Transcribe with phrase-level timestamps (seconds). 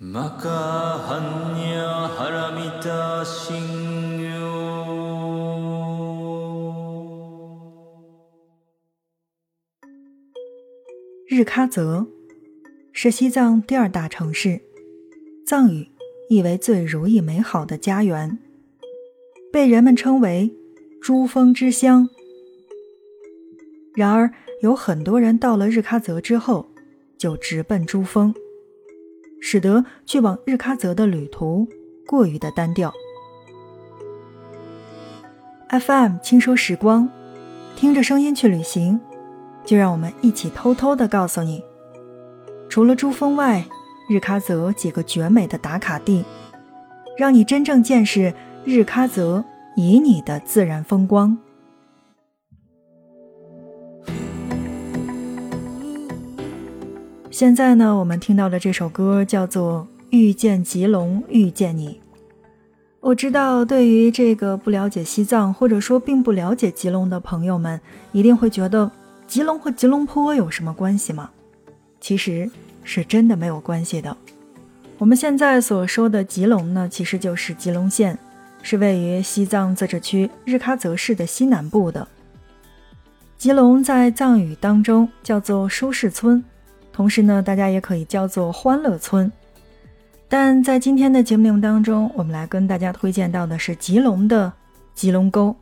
[0.00, 0.04] 日
[11.42, 12.06] 喀则
[12.92, 14.60] 是西藏第二大城市，
[15.44, 15.88] 藏语
[16.28, 18.38] 意为“最如意美好的家园”，
[19.52, 20.54] 被人们称为
[21.02, 22.08] “珠峰之乡”。
[23.96, 26.68] 然而，有很多人到了日喀则之后，
[27.18, 28.32] 就直奔珠峰，
[29.40, 31.68] 使得去往日喀则的旅途
[32.06, 32.92] 过于的单调。
[35.70, 37.08] FM 轻奢时光，
[37.76, 39.00] 听着声音去旅行。
[39.64, 41.62] 就让我们一起偷偷的告诉你，
[42.70, 43.66] 除了珠峰外，
[44.08, 46.24] 日喀则几个绝美的打卡地，
[47.18, 48.32] 让你真正见识
[48.64, 49.44] 日喀则
[49.76, 51.36] 旖旎的自然风光。
[57.38, 61.90] 现在呢，我们听到的这首歌叫做《遇见吉隆，遇见你》。
[62.98, 68.90] 我知道，对于这个不了解西藏或者说并不了解吉隆的朋友们，一定会觉得。
[69.28, 71.30] 吉隆和吉隆坡有什么关系吗？
[72.00, 72.50] 其实
[72.82, 74.16] 是真的没有关系的。
[74.98, 78.18] 我们现在所说的吉隆呢，其实就是吉隆县，
[78.64, 82.08] 是位于西藏自治区日喀则市的西南部的。
[83.36, 86.42] 吉隆在藏语当中叫做舒适村，
[86.98, 89.30] 同时呢，大家也可以叫做欢乐村。
[90.28, 94.52] 但在今天的节目内容当中，我们来跟大家推荐到的是吉隆的
[94.96, 95.54] 吉隆沟，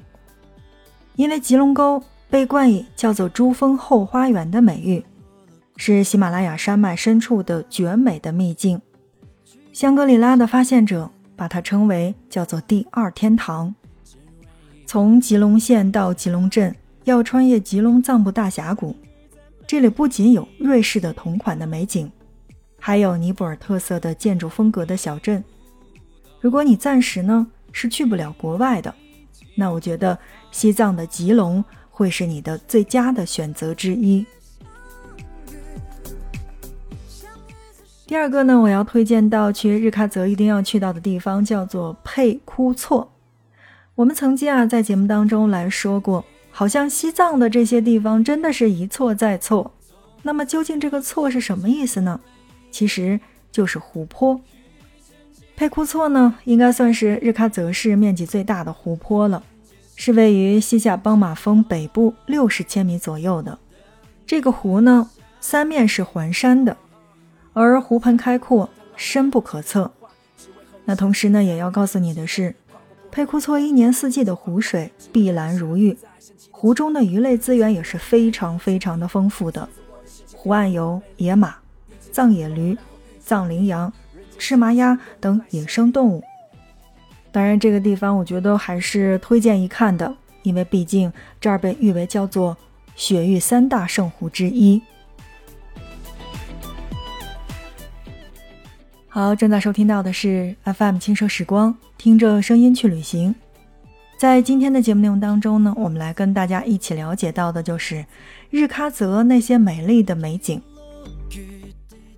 [1.16, 2.02] 因为吉隆沟。
[2.30, 5.04] 被冠以叫做“珠峰后花园”的美誉，
[5.76, 8.80] 是喜马拉雅山脉深处的绝美的秘境。
[9.74, 13.74] 香格里拉的发现者把它称为叫做“第二天堂”。
[14.86, 18.96] 从吉隆县到吉隆镇，要穿越吉隆藏布大峡谷。
[19.66, 22.10] 这里不仅有瑞士的同款的美景，
[22.78, 25.42] 还有尼泊尔特色的建筑风格的小镇。
[26.40, 28.94] 如果你暂时呢是去不了国外的，
[29.56, 30.18] 那我觉得
[30.50, 31.64] 西藏的吉隆。
[31.98, 34.26] 会是你的最佳的选择之一。
[38.06, 43.10] 第二个呢，我要推荐到去日喀则一定要去到的地方叫做佩库措。
[43.94, 46.22] 我们曾经啊在节目当中来说过，
[46.58, 49.74] 好像西藏的这些地方真的是一错再错。
[50.22, 52.18] 那么究竟这个“错”是什么意思呢？
[52.70, 53.20] 其实
[53.52, 54.40] 就是湖泊。
[55.54, 59.42] 佩库措呢，应该算是日喀则市面积最大的湖泊了。
[59.96, 63.58] 是位于西夏邦马峰北部六十千米左右的
[64.26, 66.78] 这个湖呢，三面是环山的，
[67.52, 69.92] 而湖盆开阔，深不可测。
[70.86, 72.54] 那同时呢，也要告诉你的是，
[73.16, 75.96] 佩库措一年四季的湖水碧蓝如玉，
[76.50, 79.66] 湖中的鱼类资源也是非常非常的丰富的。
[80.34, 81.54] 湖岸有野马、
[82.12, 82.76] 藏野驴、
[83.18, 83.90] 藏羚羊、
[84.36, 86.22] 赤麻鸭等野生动物。
[87.32, 91.10] 当然，这个地方我觉得还是推荐一看的，因为毕竟
[91.40, 92.54] 这儿被誉为叫做
[92.96, 94.82] 雪域三大圣湖之一。
[99.08, 101.74] 好，正在收听到的是 FM 轻奢时光，
[102.06, 103.34] 听着声音去旅行。
[104.16, 108.06] 在今天的节目内容当中呢，我们来跟大家一起了解到的就是
[108.48, 110.62] 日喀则那些美丽的美景。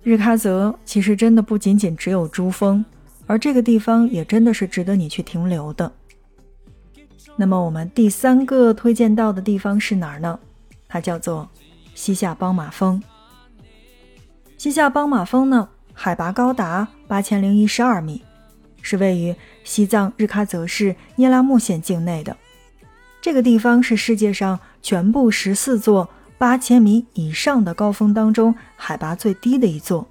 [0.03, 2.85] 日喀则其实真的不仅仅只有珠峰。
[3.25, 5.91] 而这个地方也真的是值得你去停留的。
[7.35, 10.39] 那么我们第三个推荐到的地方是哪儿呢？
[10.87, 11.49] 它叫做
[11.95, 13.01] 西夏邦马峰。
[14.55, 18.21] 西夏邦马峰呢，海拔高达八千零一十二米，
[18.81, 22.35] 是位于西藏日喀则市聂拉木县境内的。
[23.21, 30.07] 这个地方是世界上全部十四座八千米以上的高峰当中海拔最低的一座。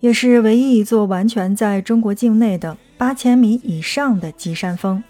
[0.00, 5.02] 也是唯一一座完全在中国境内的八千米以上的极山峰。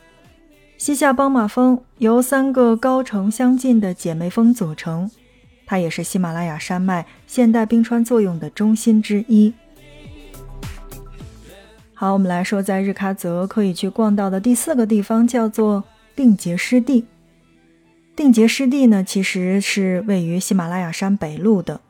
[0.78, 5.10] 西夏邦马峰由三个高程相近的姐妹峰组成，
[5.66, 9.52] 它也是喜马拉雅山脉现代冰川作用的中心之一。
[11.96, 15.84] 好，我们来说，在日喀则可以去逛到的第四个地方叫做
[16.16, 17.06] 定结湿地。
[18.16, 21.80] 定结湿地呢，其实是位于喜马拉雅山北麓的。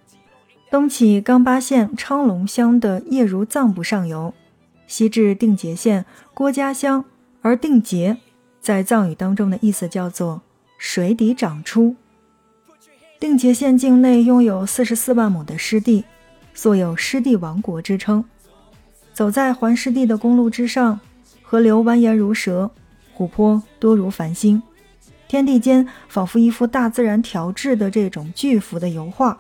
[0.70, 4.34] 东起冈巴县昌隆乡的叶如藏布上游，
[4.86, 6.04] 西至定结县
[6.34, 7.06] 郭家乡，
[7.40, 8.18] 而定结
[8.60, 10.42] 在藏语当中的意思叫做
[10.76, 11.96] 水底长出。
[13.18, 16.04] 定结县境内拥有四十四万亩的湿地，
[16.52, 18.22] 素有湿地王国之称。
[19.14, 20.98] 走在环湿地的公路之上，
[21.40, 22.70] 河流蜿蜒如蛇，
[23.12, 24.60] 湖泊多如繁星，
[25.28, 29.38] 天地间仿佛一幅大自然调制的这种巨幅的油画。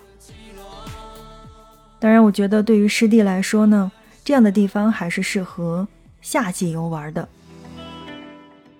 [1.98, 3.90] 当然，我觉得对于湿地来说呢，
[4.24, 5.88] 这样的地方还是适合
[6.20, 7.28] 夏季游玩的。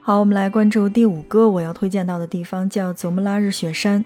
[0.00, 4.04] 好，我们来关注第五个我要推荐到的地方，叫卓木拉日雪山。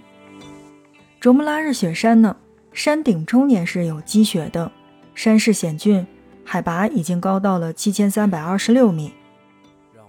[1.21, 2.37] 卓木拉日雪山呢，
[2.73, 4.71] 山顶终年是有积雪的，
[5.15, 6.07] 山势险峻，
[6.51, 9.13] 海拔已经高到了七千三百二十六米。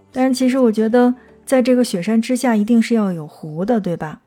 [0.10, 1.14] 但是其实我觉得，
[1.46, 4.22] 在这个雪山之下，一定是要有湖的，对吧？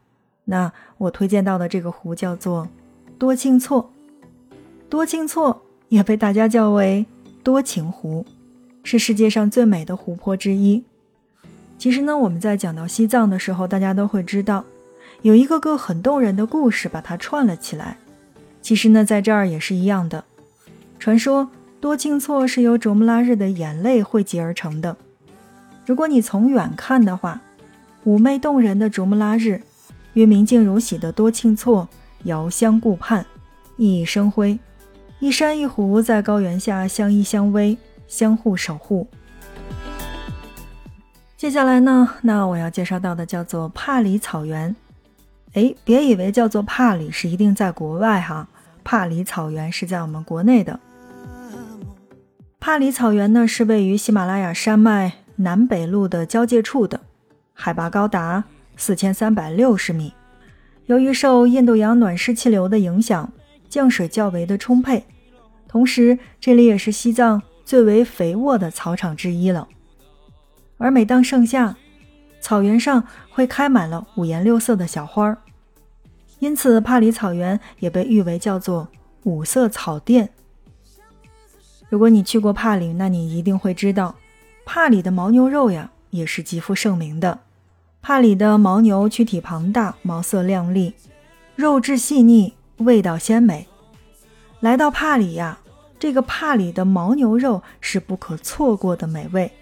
[0.44, 2.68] 那我推荐到的这个湖叫做
[3.18, 3.90] 多庆措，
[4.90, 7.06] 多庆措也被大家叫为
[7.42, 8.26] 多情湖，
[8.84, 10.84] 是世界上最美的湖泊之一。
[11.78, 14.62] 其实呢，我们在讲到西藏的时候，大家都会知道，
[15.22, 17.96] 有一个个很动人的故事把它串了起来。
[18.60, 20.22] 其实呢，在这儿也是一样的。
[20.98, 21.48] 传说
[21.82, 24.96] 多庆错是由卓木拉日的眼泪汇集而成的。
[25.84, 27.40] 如果你从远看的话，
[28.04, 29.60] 妩媚动人的卓木拉日
[30.12, 31.88] 与明镜如洗的多庆错
[32.22, 33.26] 遥相顾盼，
[33.78, 34.56] 熠熠生辉。
[35.18, 37.76] 一山一湖在高原下相依相偎，
[38.06, 39.08] 相互守护。
[41.36, 44.76] 接下来呢，那我要介绍到的叫做帕里草原。
[45.54, 48.46] 哎，别以为叫做帕里是一定在国外哈，
[48.84, 50.78] 帕里草原是在我们国内的。
[52.64, 57.00] 帕里草原呢是位于喜马拉雅山脉南北路的交界处的，
[57.52, 58.44] 海拔高达
[58.76, 60.12] 四千三百六十米。
[60.86, 63.32] 由于受印度洋暖湿气流的影响，
[63.68, 65.04] 降水较为的充沛，
[65.66, 69.66] 同时这里也是西藏最为肥沃的草场之一了。
[70.78, 71.76] 而每当盛夏，
[72.40, 75.38] 草原上会开满了五颜六色的小花儿，
[76.38, 78.86] 因此帕里草原也被誉为叫做
[79.24, 80.30] “五色草甸”。
[81.92, 84.14] 如果你去过帕里，那你一定会知道，
[84.64, 87.40] 帕里的牦牛肉呀也是极负盛名的。
[88.00, 90.94] 帕里的牦牛躯体庞大，毛色亮丽，
[91.54, 93.68] 肉质细腻，味道鲜美。
[94.60, 95.58] 来到帕里呀，
[95.98, 99.52] 这个帕里的牦牛肉是不可错过的美味。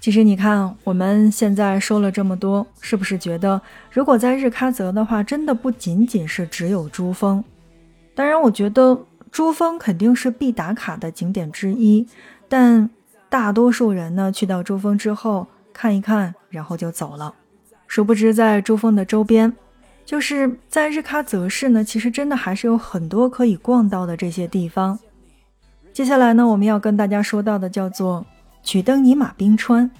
[0.00, 3.62] 其实你看，我们现在说了这么多，是不是觉得
[3.92, 7.44] 如果在日喀则的话，真的不仅仅是只有珠峰？
[8.16, 8.98] 当然，我觉得
[9.36, 12.08] 珠峰肯定是必打卡的景点之一，
[12.48, 12.88] 但
[13.28, 17.34] 大多数人呢，去到珠峰之后看一看，然后就走了。
[17.86, 19.54] 殊不知，在珠峰的周边，
[20.06, 24.98] 就是在日喀则市呢，其实真的还是有很多可以逛到的这些地方。
[25.92, 28.24] 接下来呢，我们要跟大家说到的叫做。
[28.62, 29.90] 曲登尼玛冰川，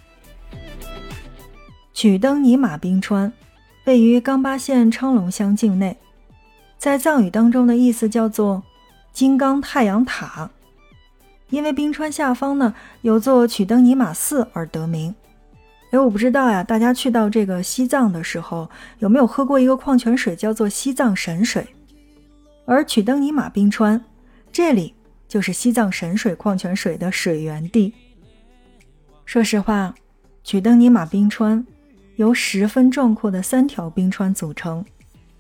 [1.93, 3.31] 曲登尼玛冰川
[3.85, 5.99] 位于冈巴县昌隆乡境内，
[6.79, 8.63] 在藏语当中的意思叫做
[9.17, 10.51] “金刚太阳塔”。
[11.49, 15.15] 因为冰川下方呢有座曲登尼玛寺而得名。
[15.91, 18.69] 哎，我不知道呀，大家去到这个西藏的时候
[18.99, 21.67] 有没有喝过一个矿泉水，叫做西藏神水？
[22.67, 24.05] 而曲登尼玛冰川
[24.53, 24.95] 这里
[25.27, 27.95] 就是西藏神水矿泉水的水源地。
[29.25, 29.95] 说实话，
[30.45, 31.67] 曲登尼玛冰川
[32.17, 34.85] 由十分壮阔的三条冰川组成，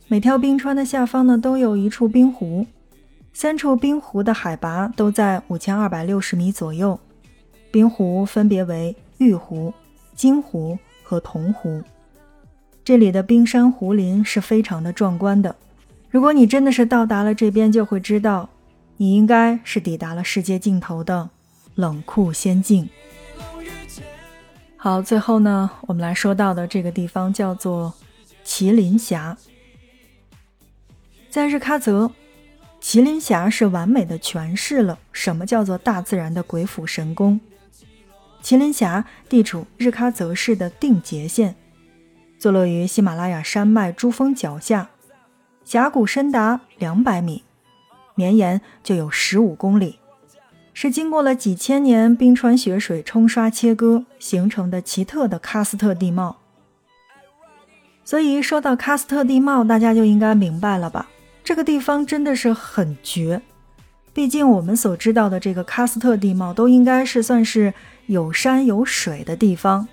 [0.08, 2.67] 每条冰川的下方呢都有一处冰湖，
[3.38, 6.99] 三处冰湖的海拔都在五千二百六十米左右。
[7.71, 9.75] 冰湖分别为玉湖、
[10.15, 11.83] 金湖和铜湖。
[12.83, 15.55] 这里的冰山湖林是非常的壮观的。
[16.09, 18.49] 如果你真的是到达了这边，就会知道，
[18.97, 21.29] 你应该是抵达了世界尽头的
[21.75, 22.88] 冷酷仙境。
[24.78, 27.93] 好，最后呢，我们来说到的这个地方叫做
[28.47, 29.37] 麒麟峡。
[31.28, 32.11] 在日喀则，
[32.87, 37.40] 麒麟峡是完美的诠释了什么叫做大自然的鬼斧神工。
[38.45, 41.57] 麒麟峡地处日喀则市的定结县，
[42.38, 44.90] 坐落于喜马拉雅山脉珠峰脚下，
[45.64, 47.43] 峡谷深达两百米，
[48.14, 49.99] 绵延就有十五公里。
[50.73, 56.37] 是经过了几千年冰川雪水冲刷切割形成的奇特的喀斯特地貌，
[58.05, 61.09] 所以说到喀斯特地貌，大家就应该明白了吧？
[61.47, 63.41] 这个地方真的是很绝。
[64.12, 67.73] 毕竟我们所知道的这个喀斯特地貌，都应该是算是
[68.07, 69.87] 有山有水的地方。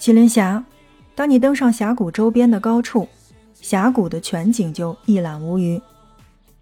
[0.00, 0.64] 麒麟峡，
[1.14, 3.08] 当你登上峡谷周边的高处，
[3.54, 5.80] 峡谷的全景就一览无余。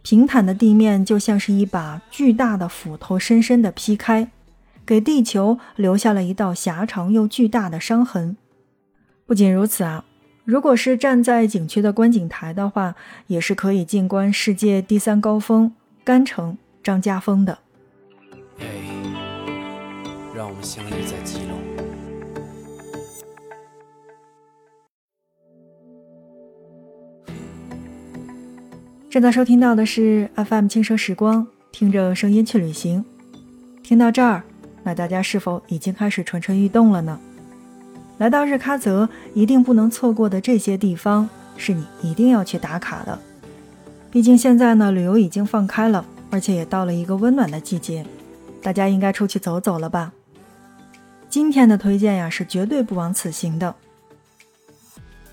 [0.03, 4.31] 平坦的地面就像是一把巨大的斧头，深深地劈开，
[4.85, 8.37] 给地球留下了一道狭长又巨大的伤痕。
[9.25, 10.05] 不仅如此啊，
[10.45, 17.59] 如果是站在景区的观景台的话，也是可以静观世界第三高峰甘城张家峰的。
[18.59, 18.67] 嘿，
[20.35, 21.61] 让我们相遇在吉隆。
[29.11, 33.05] 正在收听到的是 FM 轻奢时光，听着声音去旅行。
[33.83, 34.43] 听到这儿，
[34.83, 37.21] 那大家是否已经开始蠢蠢欲动了呢？
[38.21, 43.19] 来到日喀则，一定不能错过的这些地方，是你一定要去打卡的。
[44.11, 48.05] 毕竟现在呢，旅游已经放开了，而且也到了一个温暖的季节，
[48.63, 50.13] 大家应该出去走走了吧？
[51.31, 53.75] 今天的推荐呀，是绝对不枉此行的。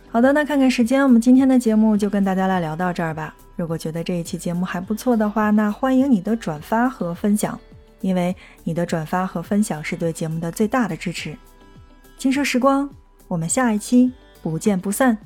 [0.07, 3.35] 好的，那看看时间，我们今天的节目就跟大家来聊到这儿吧。
[3.57, 7.59] 如果觉得这一期节目还不错的话，那欢迎你的转发和分享，
[7.99, 11.37] 因为你的转发和分享是对节目的最大的支持。
[12.17, 12.89] 轻奢时光，
[13.27, 15.19] 我们下一期不见不散。